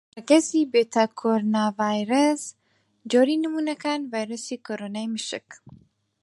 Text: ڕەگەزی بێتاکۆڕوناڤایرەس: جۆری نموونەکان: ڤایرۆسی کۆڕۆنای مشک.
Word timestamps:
ڕەگەزی 0.15 0.69
بێتاکۆڕوناڤایرەس: 0.71 2.43
جۆری 3.11 3.41
نموونەکان: 3.43 3.99
ڤایرۆسی 4.11 4.57
کۆڕۆنای 4.65 5.07
مشک. 5.13 5.47